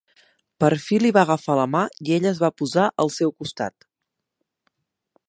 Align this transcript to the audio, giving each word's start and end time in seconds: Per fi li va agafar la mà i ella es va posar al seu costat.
Per 0.63 0.69
fi 0.85 0.97
li 1.03 1.11
va 1.17 1.21
agafar 1.25 1.57
la 1.59 1.67
mà 1.75 1.83
i 2.07 2.17
ella 2.17 2.31
es 2.31 2.41
va 2.45 2.51
posar 2.63 2.87
al 3.05 3.13
seu 3.19 3.37
costat. 3.43 3.89